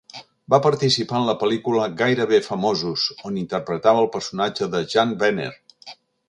Va 0.51 0.57
participar 0.65 1.17
a 1.19 1.27
la 1.27 1.35
pel·lícula 1.43 1.85
"Gairebé 1.99 2.39
famosos", 2.47 3.03
on 3.31 3.37
interpretava 3.43 4.03
el 4.05 4.09
personatge 4.17 4.71
de 4.77 4.83
Jann 4.95 5.15
Wenner. 5.25 5.53